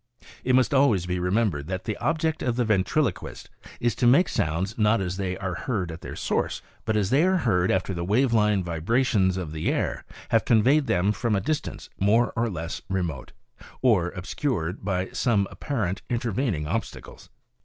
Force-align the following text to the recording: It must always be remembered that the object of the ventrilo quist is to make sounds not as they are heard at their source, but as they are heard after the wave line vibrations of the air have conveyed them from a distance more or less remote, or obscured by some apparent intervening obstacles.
It 0.43 0.55
must 0.55 0.73
always 0.73 1.05
be 1.05 1.19
remembered 1.19 1.67
that 1.67 1.83
the 1.83 1.95
object 1.97 2.41
of 2.41 2.55
the 2.55 2.65
ventrilo 2.65 3.11
quist 3.13 3.49
is 3.79 3.93
to 3.97 4.07
make 4.07 4.29
sounds 4.29 4.75
not 4.75 4.99
as 4.99 5.17
they 5.17 5.37
are 5.37 5.53
heard 5.53 5.91
at 5.91 6.01
their 6.01 6.15
source, 6.15 6.63
but 6.85 6.97
as 6.97 7.11
they 7.11 7.23
are 7.23 7.37
heard 7.37 7.69
after 7.69 7.93
the 7.93 8.03
wave 8.03 8.33
line 8.33 8.63
vibrations 8.63 9.37
of 9.37 9.51
the 9.51 9.71
air 9.71 10.03
have 10.29 10.43
conveyed 10.43 10.87
them 10.87 11.11
from 11.11 11.35
a 11.35 11.39
distance 11.39 11.87
more 11.99 12.33
or 12.35 12.49
less 12.49 12.81
remote, 12.89 13.31
or 13.83 14.09
obscured 14.09 14.83
by 14.83 15.09
some 15.09 15.47
apparent 15.51 16.01
intervening 16.09 16.65
obstacles. 16.65 17.29